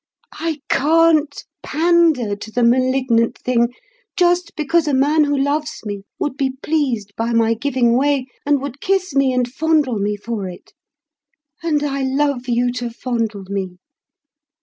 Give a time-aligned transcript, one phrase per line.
[0.39, 3.71] I can't pander to the malignant thing,
[4.17, 8.59] just because a man who loves me would be pleased by my giving way and
[8.63, 10.73] would kiss me, and fondle me for it.
[11.61, 13.77] And I love you to fondle me.